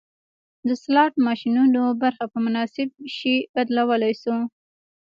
[0.67, 4.37] د سلاټ ماشینونو برخه په مناسب شي بدلولی شو